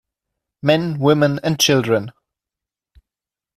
[0.63, 2.11] Men, women and children.